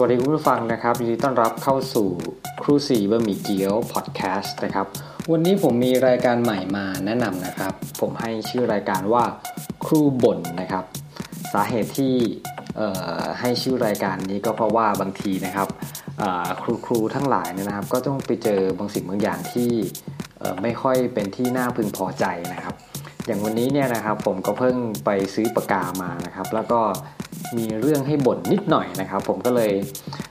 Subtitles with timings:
[0.00, 2.08] วัสดีคุณผู้ฟังนะครับยินดีต้อนรับเข้าสู่
[2.62, 4.86] ครูสีบะหมี่เกี๊ยวพอดแคสต์นะครับ
[5.32, 9.24] วันนี้ผมมีรายการใหม่มาแนะนำนะครับ ผมให้ชื่อรายการว่า
[9.86, 10.84] ครูบ่นนะครับ
[11.52, 12.14] สาเหตุที่
[13.40, 15.68] ให้ชื่อรายการนี้ก็เพราะว่าบางทีนะครับ
[16.62, 19.70] ครูครูทั้งหลายเนี่ยนะครับ ก็ต้องไปเจอบางสิ่งบางอย่างที่
[20.62, 22.74] ไม่ค่อยเป็นที่น่าพึงพอใจนะครับ
[23.26, 26.80] อย่างวันนี้เนี่ยนะครับผมก็เพิ่งไปซื้อปากกามานะครับ แล้วก็
[27.56, 29.72] มีเรื่องให้บ่นนิดหน่อยนะครับ ผมก็เลย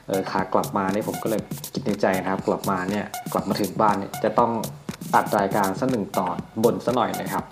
[0.08, 1.42] เออขากลับมาเนี่ยผมก็เลย
[1.74, 4.52] คิดในใจนะครับ กลับมาเนี่ยกลับมาถึงบ้านเนี่ยจะต้อง
[5.16, 7.44] อัดรายการสักหนึ่งตอนบ่นสักหน่อยนะครับ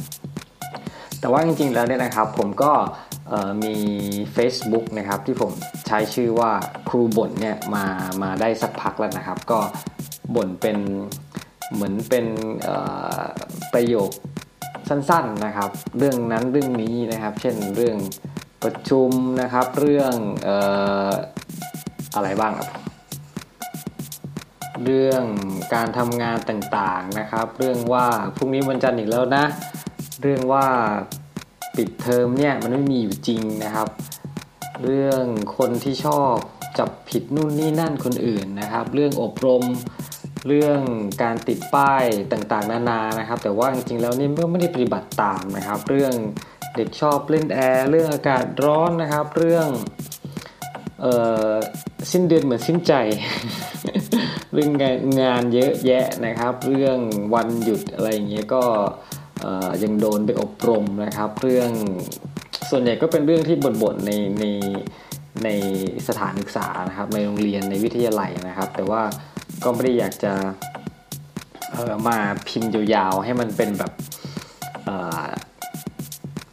[1.20, 2.72] แต่ว่าจริงๆแล้วเนี่ยนะครับ ผมก็
[3.64, 3.76] มี
[4.36, 5.52] Facebook นะครับที่ผม
[5.88, 6.52] ใช้ชื่อว่า
[6.90, 7.86] ครูบ่นเนี่ยมา
[8.22, 9.60] มาได้สักพักแล้วนะครับ ก็
[10.36, 10.78] บ่นเป็น
[11.74, 12.26] เหมือนเป็น
[13.74, 14.12] ประโยค
[14.90, 17.98] สั้นๆนะครับ เรื่องนั้นเรื่องนี้นะครับ เช่นเรื่อง
[18.66, 19.10] ประชุม
[19.42, 20.14] นะครับเรื่อง
[20.48, 20.50] อ
[21.10, 21.12] อ
[22.16, 22.70] อะไรบ้างครับ
[24.84, 25.24] เรื่อง
[25.74, 29.46] การทำงานต่างๆนะครับ เรื่องว่าพรุ่งนี้วันจันทร์อีกแล้วนะ
[30.22, 30.66] เรื่องว่า
[31.78, 33.88] ปิดเทอมเนี่ยมันไม่มีอยู่จริงนะครับ
[34.84, 35.24] เรื่อง
[35.58, 36.34] คนที่ชอบ
[36.78, 39.64] จับผิดนู่นนี่นั่นคนอื่นนะครับ เรื่องอบรม
[40.48, 40.80] เรื่อง
[41.24, 46.14] การติดป้ายต่างๆ นานานะครับ แต่ว่าจริงๆแล้วนี่ไม่ได้ปฏิบัติตามนะครับ เรื่อง
[46.78, 49.68] เด็กชอบเล่นแอร์เรื่องอากาศร้อนนะครับ เรื่อง
[51.04, 51.06] อ
[51.52, 51.54] อ
[52.12, 52.94] สิ้นเดือนเหมือนสิ้นใจ
[54.54, 54.72] เรื่อง
[55.22, 57.00] งานเยอะแยะนะครับ เรื่อง
[57.34, 58.64] วันหยุดอะไรอย่างเงี้ยก็
[59.84, 61.70] ยังโดนไปอบรมนะครับ เรื่อง
[62.70, 64.46] ส่วนใหญ่ก็เป็นเรื่องที่บ่นๆในใน
[65.44, 65.50] ใน
[66.08, 69.02] สถานศึกษานะครับ ในโรงเรียนในวิทยาลัยนะครับ แต่ว่า
[69.64, 70.34] ก็ไม่ได้อยากจะ
[72.08, 73.92] มาพิมพ์ยาวๆให้มันเป็นแบบ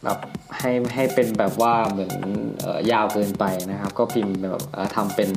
[0.03, 0.19] แบบ
[0.57, 2.13] ให้ให้เป็นแบบว่าเหมือน
[2.91, 4.63] ยาวเกินไปนะครับ ก็พิมพ์แบบ
[4.95, 5.29] ทำเป็น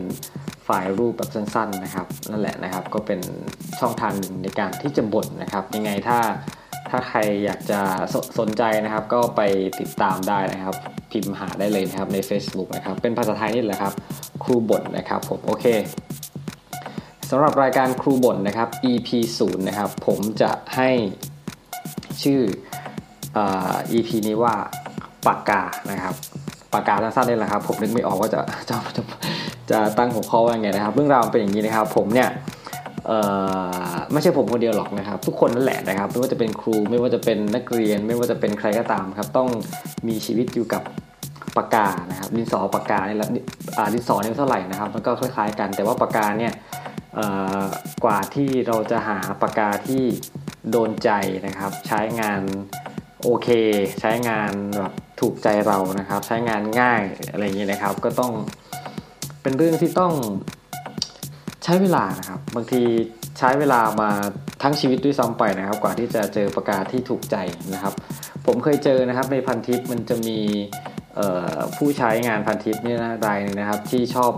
[0.64, 3.20] ไฟล์รูปแบบสั้นๆนะครับ นั่นแหละนะครับ ก็เป็น
[3.80, 6.18] ช่องทางหนึ่งในการที่จะบ่นนะครับ ยังไงถ้า
[6.90, 7.80] ถ้าใครอยากจะ
[8.12, 9.42] สสนใจนะครับ ก็ไป
[9.80, 10.74] ติดตามได้นะครับ
[11.10, 13.92] พิมพ์หาได้เลยนะครับใน Facebook นะครับ เป็นภาษาไทยนี่แหละครับ
[14.44, 15.66] ครูบ่นนะครับผมโอเค
[17.30, 19.08] สำหรับรายการครูบ่นนะครับ EP
[19.40, 20.90] 0นะครับ ผมจะให้
[22.22, 22.40] ชื่อ
[23.92, 24.54] EP นี้ว่า
[25.26, 26.14] ปากกานะครับ
[26.72, 29.02] ปากกาสั้นๆนี่แหละครับ ผมนึกไม่ออกว่าจะจะจะ
[29.70, 32.28] จะตั้งหัวข้อว่าไงนะครับ เรื่องราวเป็นอย่างนี้นะครับ ผมเนี่ย
[34.12, 39.48] ไม่ใช่ผมคนเดียวหรอกนะครับ ทุกคนนั่นแหละนะครับ ไม่ว่าจะเป็นครูไม่ว่าจะเป็นนักเรียน ไม่ว่าจะเป็นใครก็ตามครับ ต้อง
[40.08, 40.82] มีชีวิตอยู่กับ
[41.56, 43.18] ปากกานะครับดินสอปากกาเนี่ย
[43.94, 46.52] ดินสอเนี่ยเท่าไหร่นะครับมันก็คล้ายๆกัน แต่ว่าปากกาเนี่ย
[48.04, 50.02] กว่าที่เราจะหาปากกาที่
[50.70, 51.10] โดนใจ
[51.46, 52.40] นะครับ ใช้งาน
[53.22, 53.48] โอเค
[54.00, 58.32] ใช้งานแบบถูกใจเรานะครับ ใช้งานง่ายอะไรอย่างนี้นะครับ ก็ต้อง
[59.42, 60.12] เป็นเรื่องที่ต้อง
[61.64, 62.82] ใช้เวลานะครับ บางที
[63.38, 64.10] ใช้เวลามา
[64.62, 67.36] ทั้งชีวิตด้วยซ้ำไปนะครับ กว่าที่จะเจอปากกาที่ถูกใจ
[67.74, 67.94] นะครับ
[68.46, 70.38] ผมเคยเจอนะครับในพันทิปมันจะมี
[71.76, 74.32] ผู้ใช้งานพันทิปนี่นะรายนึงนะครับ ที่ชอบ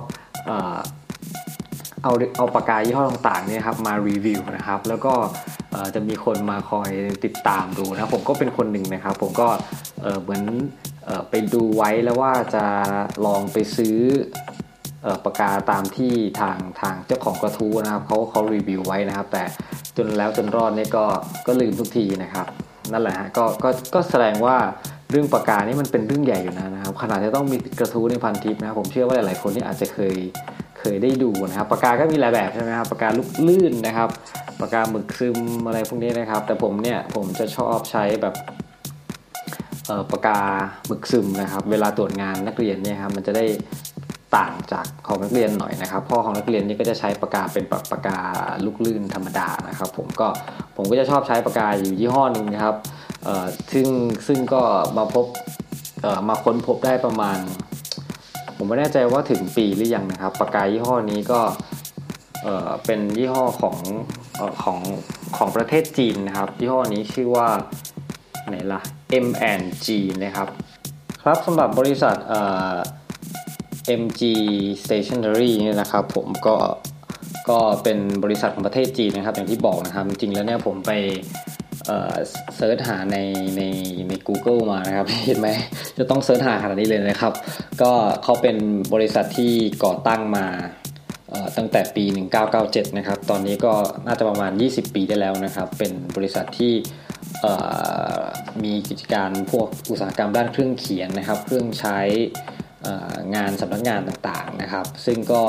[2.03, 5.14] เอาเอาปากกายี่ห้อต่างๆนี่ครับมารีวิวนะครับแล้วก็
[5.94, 6.91] จะมีคนมาคอย
[7.25, 9.48] ติดตามดูนะผมก็เป็นคนหนึ่งนะครับ ผมก็
[10.22, 10.42] เหมือน
[11.31, 12.64] ไปดูไว้แล้วว่าจะ
[13.26, 13.97] ลองไปซื้อ
[15.25, 19.44] ปากกาตามที่ทางทางเจ้าของกระทู้นะครับเขาเขารีวิวไว้นะครับ แต่
[19.97, 21.04] จนแล้วจนรอดนี่ก็
[21.47, 22.47] ก็ลืมทุกทีนะครับ
[22.92, 24.56] นั่นแหละฮะก็ก็ก็แสดงว่า
[25.10, 30.16] เรื่องปากกานี่มันเป็นเรื่องใหญ่อยู่นะนะครับขนาดจะต้องมีกระทู้ในพันทิปนะครับผมเชื่อว่าหลายๆคนที่อาจจะเคย
[30.80, 34.08] เคยได้ดูนะครับปากกาก็มีหลายแบบใช่ไหมครับปากกาลูกลื่นนะครับ
[34.60, 38.34] ปากกาหมึกซึมอะไรพวกนี้นะครับ แต่ผมเนี่ยผมจะชอบใช้แบบ
[40.10, 40.38] ปากกา
[40.86, 43.44] หมึกซึมนะครับ เวลาตรวจงานนักเรียนเนี่ยครับมันจะได้
[44.36, 48.18] ต่างจากของนักเรียนหน่อยนะครับพ่อของนักเรียนนี่ก็จะใช้ปากกาเป็นปากกา
[48.64, 50.28] ลูกลื่นธรรมดานะครับ ผมก็
[50.76, 52.76] ผมก็จะชอบใช้ปากกาอยู่ยี่ห้อหนึ่งนะครับ
[53.72, 53.88] ซึ่ง
[54.26, 54.62] ซึ่งก็
[54.96, 55.26] มาพบ
[56.28, 57.38] มาค้นพบได้ประมาณ
[58.58, 61.40] ผมไม่แน่ใจว่าถึงปีหรือยังนะครับปากกายี่ห้อนี้ก็
[62.43, 63.76] เเป็นยี่ห้อของ
[64.38, 64.78] อของ
[65.37, 67.49] ของประเทศจีนนะครับ ยี่ห้อนี้ชื่อว่า
[68.49, 68.81] ไหนล่ะ
[69.25, 69.87] M&G
[70.25, 70.49] นะครับ
[71.22, 72.16] ครับสำหรับบริษัท
[74.00, 74.22] MG
[74.84, 76.56] Stationery นี่นะครับผมก็
[77.50, 80.93] ก็เป็นบริษัทของประเทศจีนนะครับ อย่างที่บอกนะครับ จริงๆแล้วเนี่ยผมไป
[82.56, 83.19] search หาใน
[83.56, 83.62] ใน
[84.08, 85.49] ใน Google มานะครับเห็นไหม
[85.99, 87.32] จะต้อง search หาขนาดนี้เลยนะครับ
[87.82, 87.93] ก็
[88.23, 88.56] เขาเป็น
[88.94, 89.52] บริษัทที่
[89.85, 90.46] ก่อตั้งมา
[91.56, 92.05] ตั้งแต่ปี
[92.50, 93.73] 1997 นะครับ ตอนนี้ก็
[94.06, 96.73] น่าจะประมาณ 20 ปีได้แล้วนะครับ เป็นบริษัทที่
[98.64, 101.99] มีกิจการพวกอุตสาหกรรมด้านเครื่องเขียนนะครับ เครื่องใช้
[103.34, 105.43] งานสำนักงานต่างๆนะครับ ซึ่งก็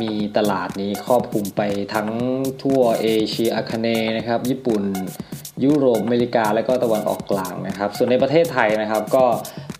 [0.00, 1.62] มีตลาดนี้ครอบคลุมไป
[1.94, 2.08] ทั้ง
[2.62, 4.82] ทั่วเอเชียอาคเนย์นะครับ ญี่ปุ่น
[5.64, 9.24] ยุโรปอเมริกา และก็ตะวันออกกลางนะครับ ส่วนในประเทศไทยนะครับก็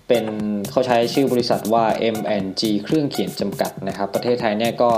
[0.09, 0.25] เป็น
[0.71, 1.85] เขาใช้ชื่อบริษัทว่า
[2.15, 4.91] M&G เครื่องเขียนจำกัดนะครับ ประเทศไทยเนี่ยก็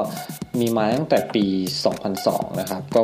[0.61, 1.47] มีมาตั้งแต่ปี
[2.03, 3.03] 2002 นะครับ ก็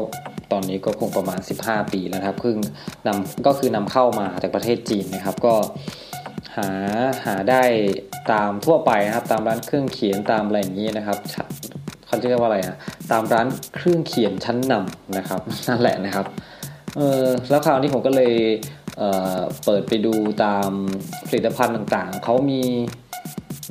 [0.52, 2.54] ตอนนี้ก็คงประมาณ 15 ปีแล้วครับคือ
[3.06, 5.54] นำก็คือนำเข้ามาจากประเทศจีนนะครับ ก็
[6.56, 6.68] หา
[7.24, 7.62] หาได้
[8.32, 11.18] ตามทั่วไปนะครับ ตามร้านเครื่องเขียนตามอะไรอย่างนี้นะครับ
[12.06, 12.78] เขาเรียกว่าอะไรนะ
[13.10, 13.46] ตามร้าน
[13.76, 16.26] เครื่องเขียนชั้นนำนะครับนั่นแหละนะครับ
[16.96, 18.34] เออแล้วคราวนี้ผมก็เลย
[18.98, 20.14] เเปิดไปดู
[20.44, 20.70] ตาม
[21.28, 22.62] ผลิตภัณฑ์ต่างๆ เขามี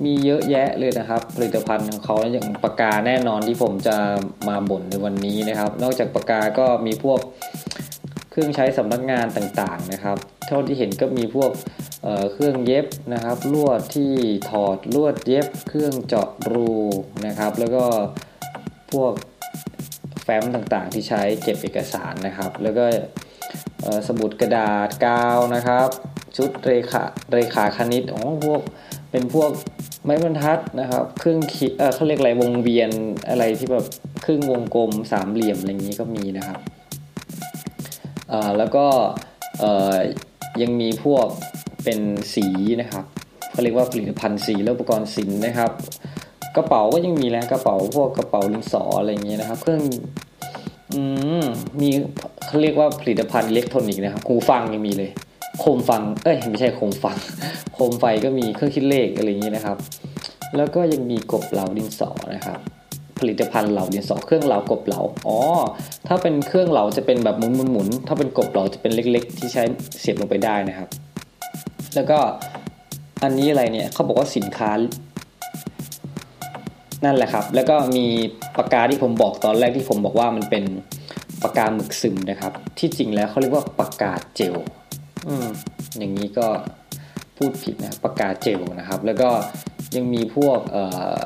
[0.06, 3.98] มีเยอะแยะเลยนะครับ ผลิตภัณฑ์ของเขาอย่างปากกาแน่นอนที่ผมจะ
[4.48, 7.20] มาบ่นในวันนี้นะครับ นอกจากปากกาก็มีพวก
[8.32, 10.18] เครื่องใช้สำนักงานต่างๆนะครับ
[10.48, 11.52] เท่าที่เห็นก็มีพวก
[12.04, 14.14] เเครื่องเย็บนะครับลวดที่
[14.50, 16.72] ถอดลวดเย็บ เครื่องเจาะรู
[17.26, 17.86] นะครับ แล้วก็
[18.92, 19.14] พวก
[20.26, 22.86] แฟ้มต่างๆ ที่ใช้เก็บเอกสารนะครับ แล้วก็
[24.08, 25.90] สมุดกระดาษกาวนะครับ
[26.38, 28.62] ชุดเรขาเรขาคณิตอ๋อพวก
[29.12, 29.50] เป็นพวก
[30.04, 32.92] ไม้บรรทัดนะครับ เครื่องคิดเออเขาเรียกอะไรวงเวียน
[33.30, 33.86] อะไรที่แบบ
[34.26, 36.60] ครึ่งวงกลมสามเหลี่ยมอะไรอย่างนี้ก็มีนะครับ
[38.58, 38.86] แล้วก็
[40.62, 41.28] ยังมีพวก
[41.84, 42.00] เป็น
[42.36, 42.48] สี
[42.82, 43.06] นะครับ
[43.52, 45.72] เขาเรียกว่าผลิตภัณฑ์สีและอุปกรณ์ศิลป์นะครับ
[46.58, 49.82] กระเป๋าก็ยังมีแล้วกระเป๋าพวกกระเป๋าลิงสออะไรอย่างเงี้ยนะครับ เครื่อง
[50.94, 51.02] อื
[51.42, 51.44] ม
[51.82, 51.90] มี
[52.48, 55.10] เขาเรียกว่าผลิตภัณฑ์อิเล็กทรอนิกส์นะครับหูฟังยังมีเลย
[55.60, 57.18] โคมฟัง เอ้ยไม่ใช่โคมฟัง
[57.74, 59.78] โคมไฟก็มีเครื่องคิดเลขอะไรอย่างนี้ยนะครับ
[60.58, 62.60] แล้วก็ยังมีกบเหลาดินสอนะครับ
[63.20, 65.38] ผลิตภัณฑ์เหลาดินสอเครื่องเหลากบเหลาอ๋อ
[66.08, 69.64] ถ้าเป็นเครื่องเหลาจะเป็นแบบหมุนหมุนหมุนถ้าเป็นกบเหลาจะเป็นเล็ก ๆ ที่ใช้
[70.00, 70.90] เสียบลงไปได้นะครับ
[71.96, 72.18] แล้วก็
[73.24, 74.70] อันนี้อะไรเนี่ยเขาบอกว่าสินค้า
[77.06, 78.06] นั่นแหละครับ แล้วก็มี
[78.58, 80.64] ปากกาที่ผมบอกตอนแรกที่ผมบอกว่ามันเป็น
[81.44, 84.56] ปากกาหมึกซึมนะครับ ที่จริงแล้วเขาเรียกว่าปากกาเจล
[85.28, 85.48] อืม
[85.98, 86.48] อย่างนี้ก็
[87.38, 89.30] พูดผิดนะปากกาเจลนะครับ แล้วก็
[89.96, 90.78] ยังมีพวกเอ
[91.20, 91.22] อ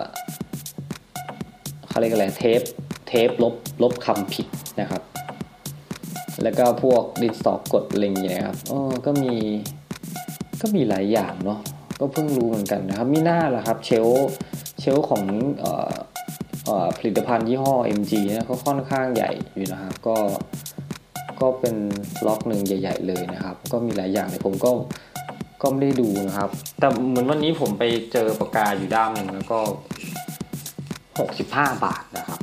[1.87, 2.61] เขาเรียกอะไรเทป
[3.07, 4.47] เทปลบลบคำผิด
[4.79, 5.01] นะครับ
[6.43, 9.33] แล้วก็พวกดินสอกดอะไรอย่างเงี้ยครับเออก็มี
[10.61, 11.59] ก็มีหลายอย่างเนาะ
[11.99, 14.07] ก็เพิ่งรู้เหมือนกันนะครับ มีหน้าละครับ เชล
[14.79, 15.23] เชลของ
[16.97, 20.15] ผลิตภัณฑ์ยี่ห้อ MG นะก็ค่อนข้างใหญ่อยู่นะครับ ก็
[21.41, 21.75] ก็เป็น
[22.27, 24.71] ล็อกหนึ่งใหญ่ ๆ เลยนะครับ ก็มีหลายอย่างเลยผมก็
[25.61, 26.49] ก็ไม่ได้ดูนะครับ
[26.79, 27.83] แต่เหมือนวันนี้ผมไป
[28.13, 29.59] เจอปากกาอยู่ด้ามหนึ่งแล้วก็
[31.27, 32.39] 65 บาทนะครับ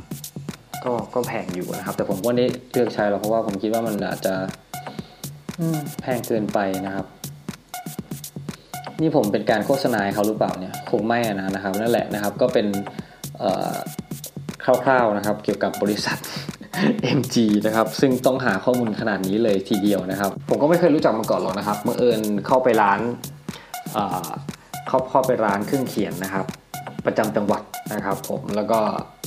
[0.85, 4.35] ก็ก็แพงอยู่นะครับ แต่ผมก็ได้เลือกใช้แล้วเพราะว่าผมคิดว่ามันอาจจะ
[6.01, 7.05] แพงเกินไปนะครับ
[9.01, 12.67] นี่ผมเป็นการโฆษณาเขาหรือเปล่าเนี่ยคงไม่นะนะครับนั่นแหละนะครับก็เป็น
[14.63, 16.17] คร่าวๆนะครับ เกี่ยวกับบริษัท
[17.17, 17.35] MG
[17.65, 22.99] นะครับซึ่งต้องหาข้อมูลขนาดนี้เลยทีเดียวนะครับ ผมก็ไม่เคยรู้จักมาก่อนหรอกนะครับเมื่อเอิญเข้าไปร้าน
[24.87, 26.45] เข้าเข้าไปร้านเครื่องเขียนนะครับ
[27.05, 27.61] ประจำจังหวัด
[27.93, 28.79] นะครับผมแล้วก็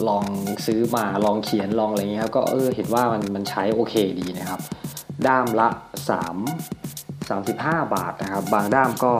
[0.08, 0.25] ลอง
[0.67, 4.61] ซื้อมาลองเขียนลองอะไรเงี้ยก็เออเห็นว่ามันมันใช้โอเคดีนะครับ
[5.26, 5.69] ด้ามละ
[7.28, 9.12] 3 35 บาทนะครับ บางด้ามก็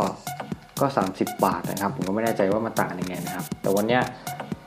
[0.81, 0.87] ก็
[1.17, 4.03] 30 บาทนะครับ ผมก็ไม่แน่ใจว่ามันต่างยังไงนะครับ แต่วันเนี้ย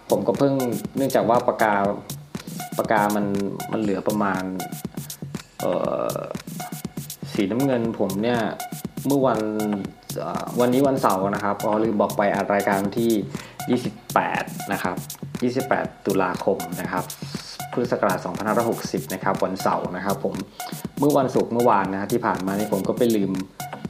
[0.10, 0.54] ผมก็เพิ่ง
[0.98, 1.76] เนื่องจากว่าปากกา
[2.78, 3.26] ปากกามัน
[3.72, 4.44] มันเหลือประมาณ
[7.34, 8.40] สีน้ำเงินผมเนี่ย
[9.08, 9.40] เมื่อวัน
[10.60, 13.80] วันนี้วันเสาร์นะครับก็ลืมบอกไปอัดรายการที่
[14.20, 14.96] 28 นะครับ
[15.74, 17.04] 28 ตุลาคมนะครับ
[17.72, 18.18] พุทธศักราช
[18.66, 20.36] 2560 นะครับ วันเสาร์นะครับ ผม
[21.00, 23.32] เมื่อวันศุกร์เมื่อวานนะที่ผ่านมานี่ผมก็ไปลืม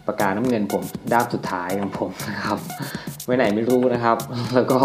[0.07, 2.57] ปากกาน้ำเงินผมด้ามสุดท้ายของผมนะครับ
[3.25, 4.17] ไว้ไหนไม่รู้นะครับ
[4.53, 4.79] แล้วก็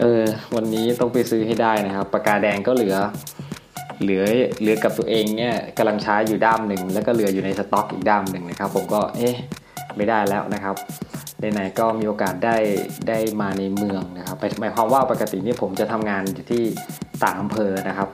[0.00, 0.22] เออ
[0.54, 2.96] วันนี้ต้องไปซื้อให้ได้นะครับ ปากกาแดงก็เหลือ
[4.02, 4.22] เหลือ
[4.60, 9.34] เหลือกับตัวเองเนี่ยกำลังใช้อยู่ด้ามหนึ่งแล้วก็เหลืออยู่ในสต็อกอีกด้ามหนึ่งนะครับ ผมก็เอ๊ะ
[9.96, 10.76] ไม่ได้แล้วนะครับ
[11.38, 12.56] ไหนๆก็มีโอกาสได้
[13.08, 16.62] ได้มาในเมืองนะครับหมายความว่าปกตินี่ผมจะทำงานอยู่ที่
[17.22, 18.08] ต่างอำเภอนะครับ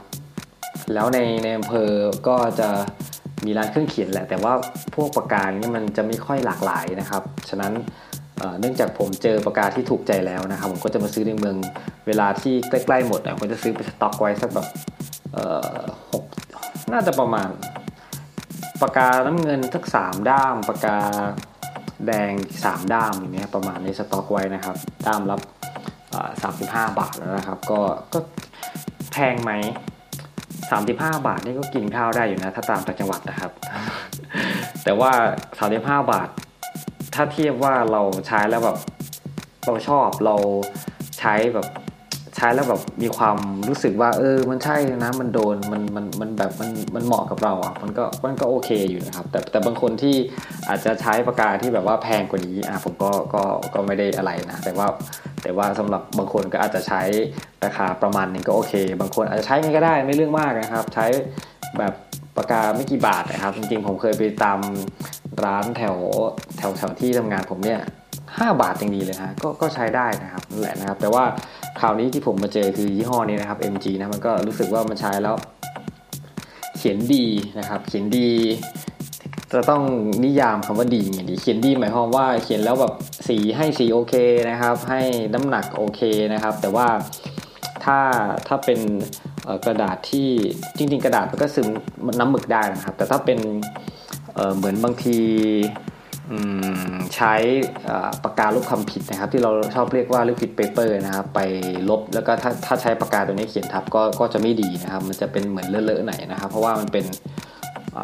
[0.94, 1.90] แล้วในในอำเภอ
[2.28, 2.68] ก็จะ
[3.44, 4.52] มีร้านเครื่องเขียนแหละ แต่ว่า
[4.94, 7.72] พวกปากกานี่มันจะไม่ค่อยหลากหลายนะครับ ฉะนั้น
[8.60, 11.56] เนื่องจากผมเจอปากกาที่ถูกใจแล้วนะครับ ผมก็จะมาซื้อในเมือง
[12.06, 14.66] เวลาที่ใกล้ๆหมดผมจะซื้อไปสต็อกไว้สักแบบ
[16.12, 16.24] หก
[16.92, 17.48] น่าจะประมาณ
[18.82, 20.98] ปากกาน้ำเงินทักสามด้ามปากกา
[22.06, 22.32] แดง
[22.64, 24.76] สามด้ามอย่างเงี้ยประมาณในสต็อกไว้นะครับ
[25.06, 25.40] ด้ามรับ
[26.42, 27.80] สามสิบห้าบาทแล้วนะครับ ก็
[28.12, 28.18] ก็
[29.12, 29.52] แพงไหม
[30.70, 33.50] สามสิบห้าบาทนี่ก็กินข้าวได้อยู่นะ ถ้าตามต่างจังหวัดนะครับ
[34.84, 35.10] แต่ว่า
[35.58, 36.28] สามสิบห้าบาท
[37.14, 38.78] ถ้าเทียบว่าเราใช้แล้วแบบ
[39.66, 40.36] เราชอบเรา
[41.18, 41.68] ใช้แบบ
[42.36, 50.16] ใช้แล้วแบบมีความรู้สึกว่า เออ มันใช่นะมันโดนมันมันมันแบบมันมันเหมาะกับเราอะมันก็มันก็โอเคอยู่นะครับ แต่แต่บางคนที่
[50.68, 53.42] อาจจะใช้ปากกาที่แบบว่าแพงกว่านี้อะผมก็ก็
[53.74, 54.86] ก็ไม่ได้อะไรนะแต่ว่า
[55.46, 57.02] แต่ว่าสำหรับบางคนก็อาจจะใช้
[57.64, 61.06] ราคาประมาณนึงก็โอเค บางคนอาจจะใช้ไม่ก็ได้ไม่เรื่องมากนะครับ ใช้
[61.78, 61.92] แบบ
[62.36, 64.58] ปากกาไม่กี่บาทนะครับ จริงๆ ผมเคยไปตาม
[65.44, 65.96] ร้านแถว
[66.58, 67.80] แถวแถวที่ทำงานผมเนี่ย
[68.38, 71.24] ห้าบาทยังดีเลยฮะก็ก็ใช้ได้นะครับนั่นแหละนะครับ แต่ว่า
[71.80, 75.36] คราวนี้ที่ผมมาเจอคือยี่ห้อนี้นะครับ MG นะมันก็รู้สึกว่ามันใช้แล้ว
[76.76, 77.26] เขียนดี
[77.58, 78.30] นะครับ เขียนดี
[79.52, 79.82] จะต้อง
[80.24, 82.92] นิยามคำว่าดีไงดีเขียนดีหมายความว่าเขียนแล้วแบบ
[83.28, 84.14] สีให้สีโอเค
[84.50, 85.00] นะครับ ให้
[85.34, 86.00] น้ำหนักโอเค
[86.32, 86.88] นะครับ แต่ว่า
[87.84, 87.98] ถ้า
[88.48, 88.80] ถ้าเป็น
[89.64, 90.28] กระดาษที่
[90.76, 91.68] จริง ๆ กระดาษมันก็ซึม
[92.20, 93.38] น้ำหมึกได้นะครับ แต่ถ้าเป็น
[94.34, 95.18] เเหมือนบางที
[97.16, 97.34] ใช้
[98.24, 101.40] ปากกาลบคำผิดนะครับ ที่เราชอบเรียกว่าลิควิดเปเปอร์นะครับไป
[101.90, 107.04] ลบแล้วก็ถ้าถ้าใช้ปากกาตัวนี้เขียนทับก็ก็จะไม่ดีนะครับ มันจะเป็นเหมือนเลอะๆหน่อยนะครับ เพราะว่ามันเป็น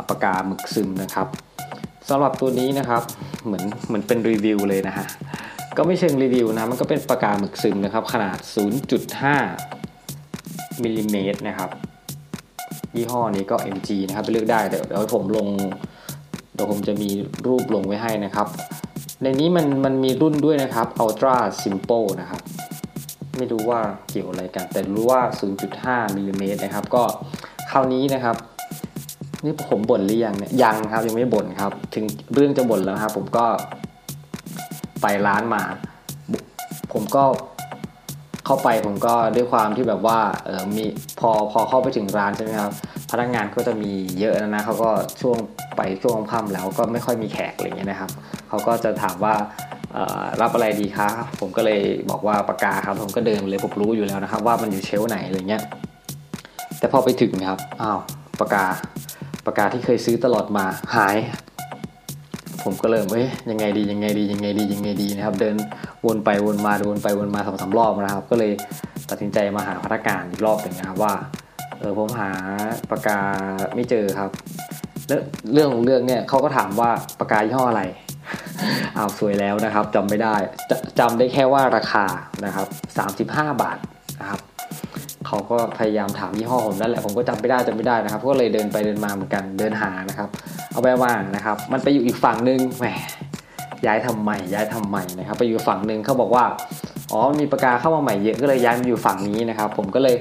[0.09, 1.27] ปากกาหมึกซึมนะครับ
[2.09, 3.03] สำหรับตัวนี้นะครับ
[3.45, 5.07] เหมือนเหมือนเป็นรีวิวเลยนะฮะ
[5.77, 8.39] ก็ไม่เชิงรีวิวนะมันก็เป็นปากกาหมึกซึมนะครับ ขนาด
[10.01, 11.71] 0.5มิลลิเมตรนะครับ
[12.97, 15.49] ยี่ห้อนี้ก็ MG นะครับไปเลือกได้เดี๋ยวผมลง
[16.55, 17.11] เดี๋ยวผมจะมี
[17.47, 18.47] รูปลงไว้ให้นะครับ
[19.23, 22.43] ในนี้มันมันมีรุ่นด้วยนะครับ Ultra Simple นะครับ
[23.37, 23.81] ไม่รู้ว่า
[24.11, 25.21] เกี่ยวอะไรกัน แต่รู้ว่า
[25.69, 27.03] 0.5มิลลิเมตรนะครับ ก็
[27.71, 28.37] คราวนี้นะครับ
[29.45, 33.47] นี่ผมบ่นหรือยังเนี่ยยังครับยังไม่บ่นครับ ถึงเรื่องจะบ่นแล้วครับ ผมก็
[35.03, 35.63] ไปร้านมา
[36.93, 37.25] ผมก็
[38.47, 40.85] เข้าไปผมก็ด้วยความที่แบบว่าเออมี
[41.21, 42.73] พอพอเข้าไปถึงร้านใช่ไหมครับ
[43.11, 45.37] พนักงานก็จะมีเยอะนะนะเขาก็ช่วง
[45.77, 48.11] ไปช่วงค่ำแล้วก็ไม่ค่อยมีแขกอะไรเงี้ยนะครับ
[48.49, 49.35] เขาก็จะถามว่า
[50.41, 51.09] รับอะไรดีคะ
[51.41, 51.81] ผมก็เลย
[52.11, 55.63] บอกว่าปากกาครับ ผมก็เดินเลยผมรู้อยู่แล้วนะครับ ว่ามันอยู่เชลไหนอะไรเงี้ย
[56.79, 57.99] แต่พอไปถึงครับอ้าว
[58.41, 58.65] ปากกา
[59.47, 60.65] ปากกาที่เคยซื้อตลอดมา
[60.97, 61.17] หาย
[62.65, 65.57] ผมก็เริ่มเอ้ยยังไงดียังไงดียังไงดียังไงดีนะครับ เดิน
[66.07, 68.53] วนไปวนมาวนไปวนมาสองสารอบนะครับ ก็เลย
[69.11, 71.15] ตัดสินใจมาหาพนักงานอีกรอบหนึ่งนะครับว่า
[71.79, 72.31] เออผมหา
[72.91, 73.19] ปากกา
[73.75, 74.31] ไม่เจอครับ
[75.09, 75.21] แล้ว
[75.53, 77.83] เรื่องของเรื่องเนี่ยเขาก็ถามว่าปากกายี่ห้ออะไร
[78.97, 80.35] อ้าวสวยแล้วนะครับจำไม่ได้
[80.71, 82.05] จจำได้แค่ว่าราคา
[82.45, 82.67] นะครับ
[83.23, 83.79] 35 บาท
[84.21, 84.41] นะครับ
[85.33, 90.29] เขาก็พยายามถามยี่ห้อผมนั่นแหละผมก็จำไม่ได้จำไม่ได้นะครับก็เลยเดินไปเดินมาเหมือนกันเดินหานะครับ
[90.73, 92.87] เอาไปว่างนะครับ มันไปอยู่อีกฝั่งนึงแหม
[93.87, 96.45] ย้ายทำใหม่ย้ายทำใหม่นะครับ ไปอยู่ฝั่งหนึ่งเขาบอกว่า
[97.13, 100.17] อ๋อมีปากกาเข้ามาใหม่เยอะก็เลยย้ายมาอยู่ฝั่งนี้นะครับ ผมก็เลย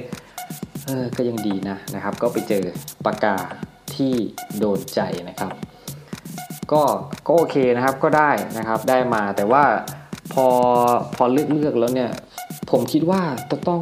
[0.86, 2.64] เออก็ยังดีนะนะครับ ก็ไปเจอ
[3.06, 3.36] ปากกา
[3.96, 4.14] ที่
[4.60, 5.00] โดนใจ
[5.30, 5.52] นะครับ
[6.72, 6.82] ก็
[7.28, 9.64] ก็โอเคนะครับก็ได้นะครับได้มาแต่ว่า
[10.34, 10.48] พอ
[11.16, 12.12] พอเลือกเลือกแล้วเนี่ย
[12.72, 13.82] ผมคิดว่าจะต้อง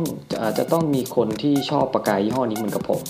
[0.57, 3.01] จะต้องมีคนที่ชอบปากกายี่ห้อนี้เหมือนกับผม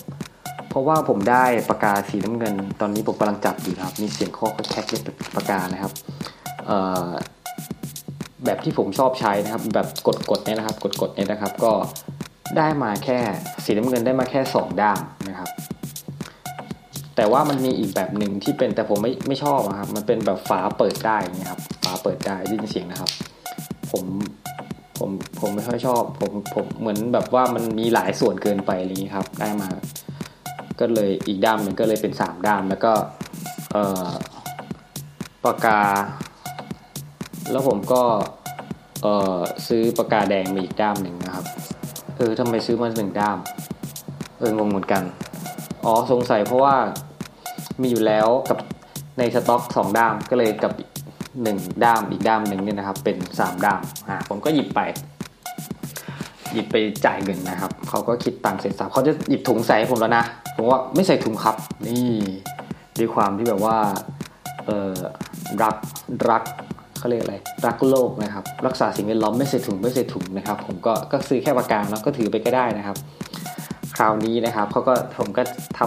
[0.69, 5.01] เพราะว่าผมได้ปากกาสีน้ำเงิน ตอนนี้ผมกำลังจับอยู่ครับ มีเสียงข้อแคกเล็ก
[5.35, 5.91] ปากกานะครับ
[8.45, 9.87] แบบที่ผมชอบใช้นะครับ แบบ
[10.29, 11.73] กดๆเนี่ยนะครับ กดๆเนี่ยนะครับ ก็
[12.57, 13.19] ได้มาแค่
[13.65, 15.49] สีน้ำเงินได้มาแค่ 2 ด้ามนะครับ
[17.15, 23.09] แต่ว่ามันมีอีกแบบหนึ่งที่เป็นแต่ผมไม่ไม่ชอบนะครับ มันเป็นแบบฝาเปิดได้นะครับ ฝาเปิดได้ยินเสียงนะครับ
[23.91, 24.03] ผม
[24.99, 29.69] ผมผมไม่ค่อยชอบผมผมเหมือนแบบว่ามันมีหลายส่วนเกินไปอะไรย่างนี้ครับ ได้มา
[30.79, 32.93] ก็เลยอีกด้ามหนึ่งก็เลยเป็น 3 ด้ามแล้วก็
[35.45, 35.81] ปากกา
[37.51, 38.01] แล้วผมก็
[39.67, 41.45] ซื้อปากกาแดงมาอีกด้ามหนึ่งนะครับ
[42.17, 43.37] เออทำไมซื้อมาหนึ่งด้าม
[44.39, 45.03] เอองงเหมือนกัน
[45.85, 46.75] อ๋อสงสัยเพราะว่า
[47.81, 48.57] มีอยู่แล้วกับ
[49.17, 50.71] ในสต็อกสองด้ามก็เลยกับ
[51.43, 54.79] หนึ่งด้ามอีกด้ามหนึ่งเนี่ยนะครับ เป็นสามด้ามอ่าผมก็หยิบไป
[56.53, 60.23] หยิบไปจ่ายเงินนะครับ เขาก็คิดตังค์เสร็จสับเขาจะหยิบถุงใส่ให้ผมแล้วนะ
[60.55, 61.55] ผมว่าไม่ใส่ถุงครับ
[61.87, 62.09] นี่
[62.99, 63.77] ด้วยความที่แบบว่า
[64.65, 64.93] เออ
[65.61, 65.75] รัก
[66.29, 66.43] รัก
[66.97, 72.97] เขาเรียกอะไรรักโลกนะครับ รักษาสิ่งแวดล้อมไม่ใส่ถุงไม่ใส่ถุงนะครับ ผมก็ก็ซื้อแค่ปากกาเนาะก็ถือไปก็ได้นะครับ
[73.97, 75.43] คราวนี้นะครับเขาก็ผมก็
[75.79, 75.81] ท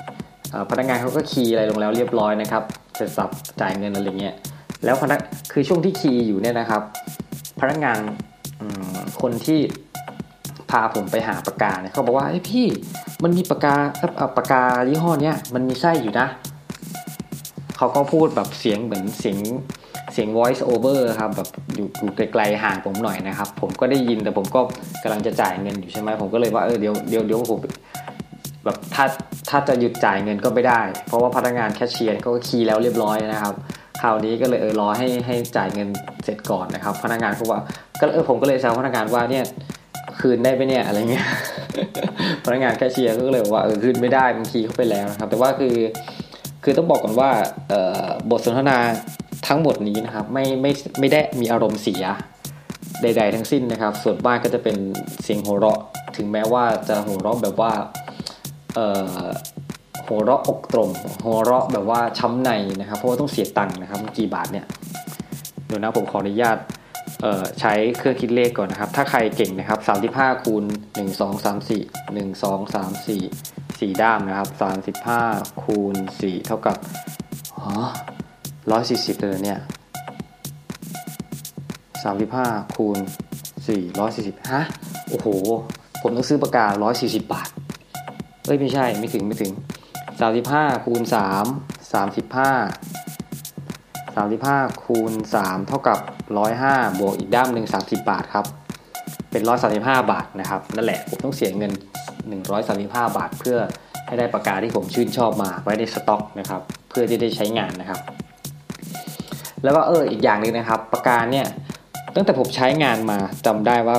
[0.00, 2.62] ำพนักงานเขาก็คีย์อะไรลงแล้วเรียบร้อยนะครับ
[2.96, 3.30] เสร็จสับ
[3.60, 4.34] จ่ายเงินอะไรเงี้ย
[4.84, 5.20] แล้วพนัก
[5.52, 6.82] คือช่วงที่คีย์อยู่เนี่ยนะครับ
[7.60, 7.98] พนักงาน
[9.20, 9.60] คนที่
[10.70, 12.66] พาผมไปหาปากกาเนี่ยเขาบอกว่าไอ้พี่
[13.22, 13.74] มันมีปากกา
[14.36, 16.26] ปากกายี่ห้อเนี้ยมันมีไส้อยู่นะ
[17.76, 19.38] เขาก็พูดแบบเสียงเหมือนเสียง
[20.12, 24.60] เสียง voice over ครับแบบอยู่อยู่ไกลๆห่างผมหน่อยนะครับ ผมก็ได้ยินแต่ผมก็
[25.02, 27.60] กำลังจะจ่ายเงินอยู่ใช่ไหมผมก็เลยว่าเออเดี๋ยวเดี๋ยวเดี๋ยวผม
[28.64, 29.04] แบบถ้า
[29.50, 33.54] ถ้าจะหยุดจ่ายเงินก็ไม่ได้ เพราะว่าพนักงานแคชเชียร์ก็คีย์แล้วเรียบร้อยนะครับ
[34.00, 35.88] คราวนี้ก็เลยเออรอให้ให้จ่ายเงิน
[36.24, 37.60] เสร็จก่อนนะครับ พนักงานเขาว่า
[38.00, 39.44] ก็เออผมก็เลยแซวพนักงานว่าเนี่ย
[40.20, 41.26] คืนได้ไหมเนี่ยอะไรเงี้ย
[42.44, 45.76] พนักงานแคชเชียร์ก็เลยบอกว่าเออคืนไม่ได้บางทีเขาไปแล้วนะครับ แต่ว่าคือ
[46.64, 47.30] คือต้องบอกก่อนว่า
[48.30, 48.78] บทสนทนา
[49.48, 52.04] ทั้งหมดนี้นะครับไม่ไม่ไม่ได้มีอารมณ์เสีย
[53.02, 54.76] ใด ๆ ทั้งสิ้นนะครับ ส่วนมากก็จะเป็น
[55.22, 55.80] เสียงหัวเราะ
[56.16, 57.72] ถึงแม้ว่าจะหัวเราะแบบว่า
[60.08, 60.88] หัวเราะอกตรง
[61.24, 62.50] หัวเราะแบบว่าช้ำใน
[62.80, 64.66] นะครับ เพราะว่าต้องเสียตังค์นะครับกี่บาทเนี่ย
[65.66, 66.58] เดี๋ยวนะผมขออนุญาต
[67.60, 69.80] ใช้เครื่องคิดเลขก่อนนะครับ ถ้าใครเก่งนะครับ
[70.22, 70.64] 35คูณ
[70.96, 74.48] 1 2 3 4 1 2 3 4 4 ด้ามนะครับ
[75.14, 76.76] 35คูณ4เท่ากับ
[77.56, 77.66] อ๋อ
[78.52, 79.60] 140เลยเนี่ย
[82.22, 82.98] 35คูณ
[83.56, 84.62] 4 140ฮะ
[85.10, 85.28] โอ้โห
[86.02, 86.66] ผมต้องซื้อปากกา
[86.98, 87.48] 140 บาท
[88.46, 89.52] เอ้ย ไม่ใช่ไม่ถึงไม่ถึง
[90.22, 91.14] 35คูณ3
[91.92, 92.36] 35
[94.16, 95.98] 35คูณ3เท่ากับ
[96.48, 98.46] 105บวกอีกด้ามหนึ่ง30บาทครับ
[99.30, 99.42] เป็น
[99.76, 101.72] 135บาทนะครับ นั่นแหละผมต้องเสียเงิน
[102.44, 103.58] 135บาท เพื่อ
[104.06, 106.60] ให้ได้ปากกาที่ผมชื่นชอบมาไว้ในสต็อกนะครับ
[106.90, 108.00] เพื่อที่ได้ใช้งานนะครับ
[109.64, 111.46] แล้วก็เอออีกอย่างหนึ่งนะครับปากกาเนี่ย
[112.14, 113.96] ตั้งแต่ผมใช้งานมาจำได้ว่า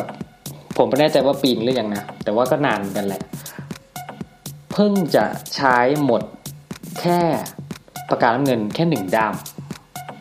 [0.78, 3.22] ผมไม่แน่ใจว่าปีนหรือยังนะแต่ว่าก็นานกันแหละ
[4.84, 6.22] พิ่งจะใช้หมด
[7.00, 7.22] แค่
[8.10, 9.34] ปากกาน้ำเงินแค่หนึ่งด้าม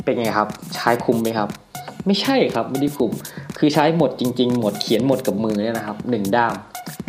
[0.04, 1.48] เป็นไงครับ ใช้คุ้มไหมครับ
[2.06, 3.12] ไม่ใช่ครับไม่ได้คุ้ม
[3.58, 6.54] คือใช้หมดจริง ๆ หมดเขียนหมดกับมือเนี่ยนะครับหนึ่งด้าม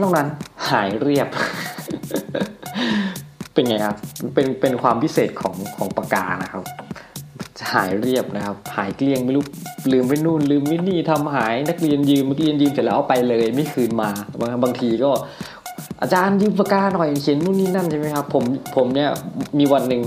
[0.02, 0.28] นอกนั้น
[0.70, 1.28] หายเรียบ
[3.54, 3.96] เป็นไงครับ
[4.34, 6.64] เป็นเป็นความพิเศษของของปากกานะครับ
[7.74, 9.44] หายเรียบนะครับ หายเกลี้ยงไม่รู้
[9.92, 15.12] ลืมไปนู่นลืมไม่นี่ทำหายนักเรียนยืมนักเรียนยืมเสร็จแล้วเอาไปเลยไม่คืนมาบางบางทีก็
[16.02, 18.44] อาจารย์ยืมปากกาหน่อยเขียนนู่นนี่นั่นใช่ไหมครับ ผม
[18.76, 19.10] ผมเนี่ย
[19.60, 20.02] มีวันหนึ่ง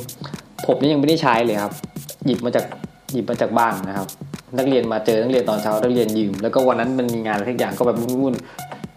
[0.67, 1.73] ผมนี่ยังไม่ได้ใช้เลยครับ
[2.27, 2.65] หยิบมาจาก
[3.13, 4.09] หยิบมาจากบ้านนะครับ
[4.59, 8.35] นักเรียนมาเจอนักเรียนตอนเช้านักเรียนยืม แล้วก็วันนั้นมันมีงานอะไรทุกอย่างก็แบบวุ่น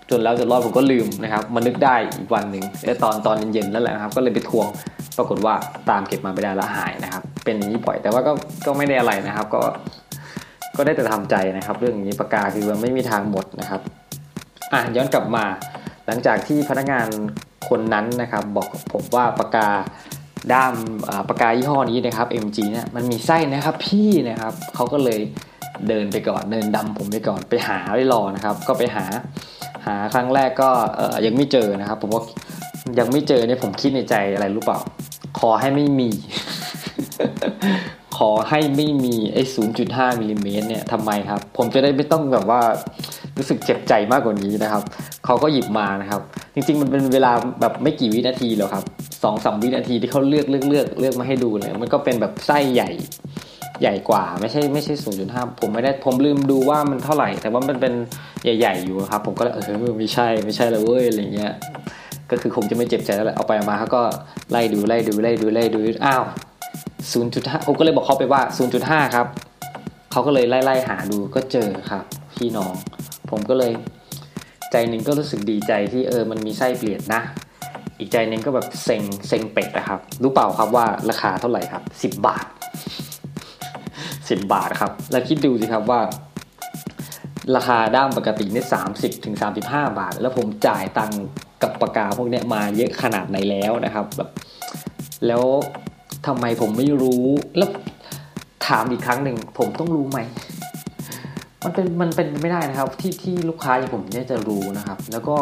[0.10, 4.68] จนแล้วจนรอดผมก็ลืมนะครับมานึกได้อีกวันหนึ่งแล้วตอนตอนเย็นๆแล้วแหละครับ ก็เลยไปทวง
[5.18, 5.54] ปรากฏว่า
[5.90, 8.32] ตามเก็บมาไม่ได้แล้วหายนะครับ เป็นอย่างนี้บ่อยแต่ว่าก็
[8.66, 9.62] ก็ไม่ได้อะไรนะครับ ก็
[10.78, 13.82] ก็ได้แต่ทำใจนะครับ เรื่องนี้ปากกาคือมันไม่มีทางหมดนะครับ
[14.74, 15.46] อะย้อนกลับมา
[16.08, 17.08] หลังจากที่พนักงาน
[17.70, 19.70] คนนั้นนะครับบอกผมว่าปากกา
[20.52, 20.74] ด้าม
[21.30, 25.20] ปากกายี่ห้อนี้นะครับ MG เนี่ยมันมีไส้นะครับพี่นะครับเขาก็เลย
[25.88, 29.06] เดินไปก่อนเดินดำผมไปก่อนไปหาไว้รอนะครับ ก็ไปหา
[29.86, 30.70] หาครั้งแรกก็
[31.26, 32.24] ยังไม่เจอนะครับ ผมว่า
[33.00, 34.80] ยังไม่เจอเนี่ยผมคิดในใจอะไรรู้เปล่า
[35.40, 36.10] ขอให้ไม่มี
[38.18, 39.44] ขอให้ไม่มีไอ้
[39.82, 42.62] 0.5มิลิเมตรเนี่ยทำไมครับ ผมจะได้ไม่ต้องแบบว่า
[43.38, 44.84] รู้สึกเจ็บใจมากกว่านี้นะครับ
[45.26, 46.22] เขาก็หยิบมานะครับ
[46.56, 48.84] จริงๆ มันเป็นเวลาแบบไม่กี่วินาทีหรอกครับ
[49.24, 52.90] สองสามวินาทีที่เขาเลือกเลือกเลือกเลือกมาให้ดูเลยมันก็เป็นแบบไส้ใหญ่
[53.82, 57.94] ใหญ่กว่าไม่ใช่ไม่ใช่ศูนย์จุดห้าผมไม่ได้ผมลืมดูว่ามันเท่าไหร่ แต่ว่ามันเป็น
[58.44, 59.64] ใหญ่ ๆ อยู่ครับ ผมก็เลยเออ
[60.00, 61.54] ไม่ใช่ไม่ใช่เลยเว้ยอะไรเงี้ย
[62.32, 64.02] ก็คือคงจะไม่เจ็บใจแล้วแหละเอาไปมาเขาก็
[64.52, 66.24] ไล่ดูไล่ดูไล่ดูไล่ดูอ้าว
[67.12, 69.28] ศูนย์จุดห้าผมก็เลยบอกเขาไปว่าศูนย์จุดห้าครับ
[70.12, 72.74] เขาก็เลยไล่ไล่หาดูก็เจอครับ พี่น้อง
[73.36, 73.74] ผมก็เลย
[74.72, 77.22] ใจหนึ่งก็รู้สึกดีใจที่เออมันมีไส้เปลี่ยนนะ
[78.00, 82.46] อีกใจหนึ่งก็แบบเซ็งเซ็งเป็ดนะครับ รู้เปล่าครับว่าราคาเท่าไหร่ครับสิบบาท
[84.30, 86.02] สิบบาทครับ แล้วคิดดูสิครับว่า
[87.56, 91.14] ราคาด้ามปกติเนี่ยสามสิบถึงสามสิบห้าบาท แล้วผมจ่ายตัง
[91.62, 94.30] กับปากกาพวกนี้มาเยอะขนาดไหนแล้วนะครับแบบ
[95.28, 95.44] แล้ว
[96.28, 97.26] ทำไมผมไม่รู้
[97.58, 97.70] แล้ว
[98.68, 100.20] ถามอีกครั้งหนึ่งผมต้องรู้ไหม
[101.66, 105.38] มันเป็นมันเป็นไม่ได้นะครับที่ที่ลูกค้าอย่างผมเนี่ยจะรู้นะครับ แล้วก็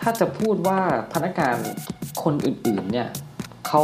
[0.00, 0.78] ถ้าจะพูดว่า
[1.14, 1.56] พนักงาน
[2.22, 3.08] คนอื่นๆ เนี่ย
[3.66, 3.82] เขา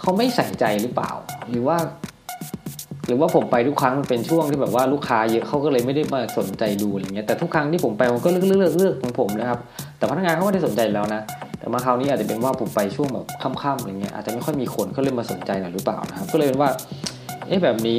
[0.00, 1.12] เขาไม่ใส่ใจหรือเปล่า
[1.50, 1.76] หรือว่า
[3.06, 9.58] หรือว่าผมไปทุกครั้งมันเป็นช่วงที่แบบว่าลูกค้าเยอะเขาก็เลยไม่ได้มาสนใจดูอะไรเงี้ยแต่ทุกครั้งที่ผมไปผมก็เลือกเลือกเลือกของผมนะครับ
[9.98, 11.22] แต่พนักงานเขาไม่ได้สนใจแล้วนะ
[11.58, 16.70] แต่มาคราวนี้อาจจะเป็นว่าผมไปช่วงแบบค่ำๆอะไรเงี้ยอาจจะไม่ค่อยมีคนเขาเลยมาสนใจหน่อยหรือเปล่านะครับ ก็เลยเป็นว่า
[17.46, 17.98] เอ๊ะแบบนี้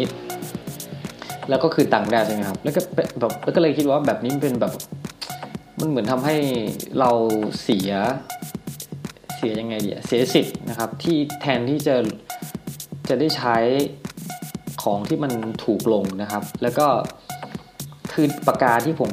[1.49, 2.81] แล้วก็คือตังค์ได้ใช่ไหมครับแล้วก็
[3.19, 4.73] แบบแล้วก็เลยคิดว่าแบบนี้เป็นแบบ
[5.79, 6.35] มันเหมือนทำให้
[6.99, 7.11] เรา
[7.61, 7.91] เสีย
[9.37, 11.95] เสียยังไงดีเสียสิทธิ์นะครับ ที่แทนที่จะ
[13.09, 13.57] จะได้ใช้
[14.83, 15.31] ของที่มัน
[15.65, 16.87] ถูกลงนะครับ แล้วก็
[18.13, 19.11] คือปากกาที่ผม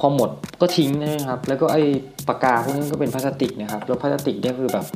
[0.00, 1.82] พอหมดก็ทิ้งนะครับ แล้วก็ไอ้
[2.28, 4.86] ปากกาพวกนี้ก็เป็นพลาสติกนะครับ แล้วพลาสติกเนี่ยคือแบบ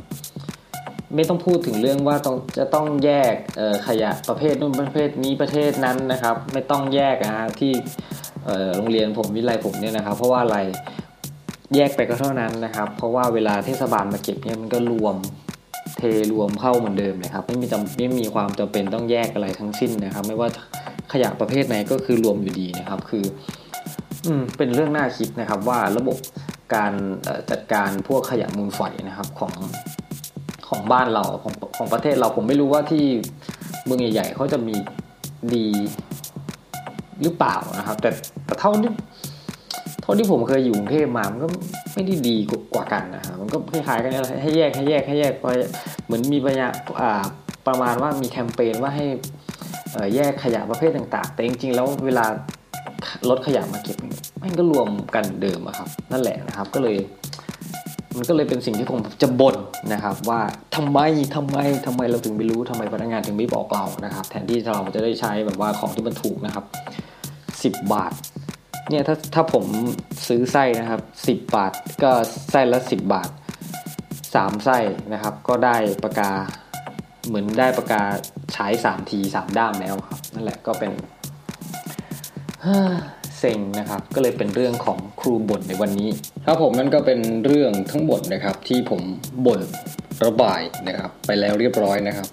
[1.15, 3.33] ไม่ต้องพูดถึงเรื่องว่าต้องจะต้องแยก
[3.87, 7.73] ขยะประเภทนู้นประเภทนี้ประเทศนั้นนะครับ ไม่ต้องแยกนะฮะที่
[8.75, 10.57] โรงเรียนผมวิไลผมเนี่ยนะครับ เพราะว่าอะไร
[11.75, 15.15] แยกไปก็เท่านั้นนะครับ เพราะว่าเวลาเทศบาลมาเก็บเนี่ยมันก็รวม
[15.97, 20.49] เทรวมเข้าเหมือนเดิมเลยครับ ไม่มีจำไม่มีความจำเป็นต้องแยกอะไรทั้งสิ้นนะครับ ไม่ว่า
[21.13, 23.25] ขยะประเภทไหนก็คือรวมอยู่ดีนะครับ คือ
[24.25, 26.17] อืมเป็นเรื่องน่าคิดนะครับว่าระบบ
[26.75, 26.93] การ
[27.51, 29.53] จัดการพวกขยะมูลฝอยนะครับของ
[30.69, 33.03] ของบ้านเราของของประเทศเราผมไม่รู้ว่าที่
[33.85, 34.75] เมืองใหญ่ๆเขาจะมี
[35.53, 35.67] ดี
[37.21, 38.09] หรือเปล่านะครับ แต่
[38.45, 38.91] แต่เท่าที่
[40.01, 41.47] เท่าที่ผมเคยอยู่กรุงเทพมามันก็
[41.93, 42.37] ไม่ได้ดี
[42.73, 45.47] กว่ากันนะครับมันก็คล้ายๆกันให้แยกให้แยกให้แยกไป
[46.05, 46.67] เหมือนมีปัญญา
[47.01, 47.23] อ่า
[47.67, 49.05] ประมาณว่ามีแคมเปญว่าให้
[50.15, 52.25] แยกขยะประเภทต่างๆ แต่จริงๆ แล้วเวลา
[53.29, 53.97] รถขยะมาเก็บ
[54.43, 56.97] มันก็รวมกันเดิมครับ นั่นแหละนะครับก็เลย
[58.17, 59.55] มันก็เลยเป็นสิ่งที่ผมจะบ่น
[59.93, 60.41] นะครับ ว่า
[60.75, 60.99] ทำไม
[61.35, 66.65] ทำไมทำไมเราถึงไม่รู้ทำไมพนักงานถึงไม่บอกเรานะครับ แทนที่เราจะได้ใช้แบบว่าของที่มันถูกนะครับ
[67.63, 68.13] สิบบาท
[68.89, 69.65] เนี่ยถ้าถ้าผม
[70.27, 71.71] ซื้อไส้นะครับสิบบาท
[72.03, 72.11] ก็
[72.51, 73.29] ไส้ละสิบบาท
[74.35, 74.77] สามไส้
[75.13, 76.31] นะครับ ก็ได้ปากกา
[77.27, 78.01] เหมือนได้ปากกา
[78.53, 80.91] ใช้สามทีสามด้ามแล้วครับ นั่นแหละก็เป็น
[83.39, 86.09] เซ็งนะครับ ก็เลยเป็นเรื่องของครูบ่นในวันนี้
[86.45, 89.01] ครับผมนั่นก็เป็นเรื่องทั้งหมดนะครับที่ผม
[89.45, 89.61] บ่น
[90.25, 92.27] ระบายนะครับ ไปแล้วเรียบร้อยนะครับ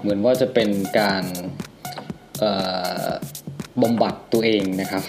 [0.00, 1.24] เหมือนว่าจะเป็นการ
[3.82, 5.02] บำบัดตัวเองนะครับ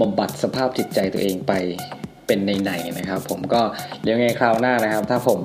[0.00, 1.52] บำบัดสภาพจิตใจตัวเองไป
[2.26, 3.60] เป็นในไหนนะครับ ผมก็
[4.02, 5.38] เดี๋ยวไงคราวหน้านะครับ ถ้าผม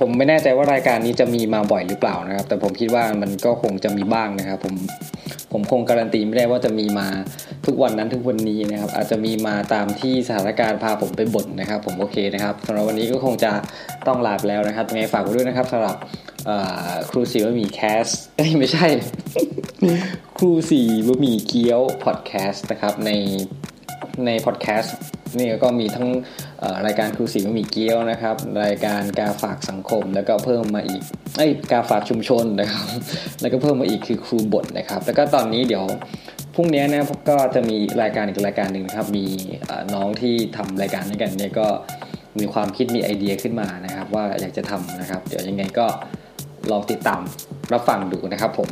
[0.00, 4.74] ผมไม่แน่ใจว่ารายการนี้จะมีมาบ่อยหรือเปล่านะครับ แต่ผมคิดว่ามันก็คงจะมีบ้างนะครับ ผม
[5.52, 7.08] ผมคงการันตีไม่ได้ว่าจะมีมา
[7.66, 13.52] ทุกวันนั้นทุกวันนี้นะครับ อาจจะมีมาตามที่สถานการณ์พาผมไปบ่นนะครับ ผมโอเคนะครับสำหรับวันนี้ก็คงจะ
[14.06, 15.96] ต้องลาไปแล้วนะครับยังไงฝากไว้ด้วยนะครับสำหรับ
[17.10, 18.06] ครูสีบะหมี่แคส
[18.58, 18.86] ไม่ใช่
[20.38, 23.10] ครูสีบะหมี่เกี๊ยวพอดแคสต์นะครับใน
[24.26, 24.94] ในพอดแคสต์
[25.38, 26.08] นี่ก็มีทั้ง
[26.86, 31.02] รายการครูสีมี่เกี๊ยวนะครับ รายการกาฝากสังคม แล้วก็เพิ่มมาอีก
[31.36, 32.86] ไอ้กาฝากชุมชนนะครับ
[33.40, 35.84] แล้วก็เพิ่มมาอีกคือครูบทนะครับ แล้วก็ตอนนี้เดี๋ยว
[36.54, 39.24] พรุ่งนี้นะก็จะมีรายการอีกรายการหนึ่งนะครับ มี
[39.94, 41.66] น้องที่ทำรายการด้วยกันเนี่ยก็
[42.38, 45.86] มีความคิดมีไอเดียขึ้นมานะครับ ว่าอยากจะทำนะครับ เดี๋ยวยังไงก็
[46.70, 47.20] ลองติดตาม
[47.72, 48.68] รับฟังดูนะครับ ผม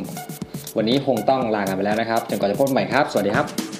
[0.76, 3.79] วันนี้คงต้องลากันไปแล้วนะครับจนกว่าจะพบใหม่ครับ สวัสดีครับ